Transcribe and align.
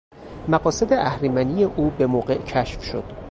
مقاصد 0.49 0.93
اهریمنی 0.93 1.63
او 1.63 1.89
بهموقع 1.89 2.37
کشف 2.37 2.83
شد. 2.83 3.03